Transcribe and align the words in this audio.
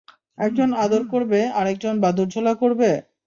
একজন 0.37 0.69
আদর 0.83 1.01
করবে, 1.11 1.39
আরেকজন 1.59 1.95
বাদুড়ঝোলা 2.03 2.53
করবে? 2.61 2.89